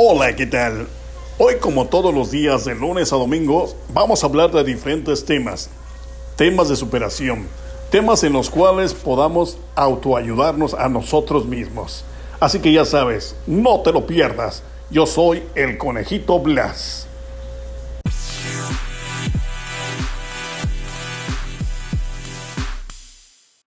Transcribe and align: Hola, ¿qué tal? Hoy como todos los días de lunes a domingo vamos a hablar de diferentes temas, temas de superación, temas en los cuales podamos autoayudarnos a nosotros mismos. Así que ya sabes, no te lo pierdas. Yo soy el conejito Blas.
Hola, 0.00 0.36
¿qué 0.36 0.46
tal? 0.46 0.86
Hoy 1.38 1.56
como 1.56 1.88
todos 1.88 2.14
los 2.14 2.30
días 2.30 2.64
de 2.64 2.76
lunes 2.76 3.12
a 3.12 3.16
domingo 3.16 3.74
vamos 3.92 4.22
a 4.22 4.28
hablar 4.28 4.52
de 4.52 4.62
diferentes 4.62 5.24
temas, 5.24 5.70
temas 6.36 6.68
de 6.68 6.76
superación, 6.76 7.48
temas 7.90 8.22
en 8.22 8.32
los 8.32 8.48
cuales 8.48 8.94
podamos 8.94 9.58
autoayudarnos 9.74 10.74
a 10.74 10.88
nosotros 10.88 11.46
mismos. 11.46 12.04
Así 12.38 12.60
que 12.60 12.72
ya 12.72 12.84
sabes, 12.84 13.34
no 13.48 13.80
te 13.80 13.90
lo 13.90 14.06
pierdas. 14.06 14.62
Yo 14.88 15.04
soy 15.04 15.42
el 15.56 15.78
conejito 15.78 16.38
Blas. 16.38 17.07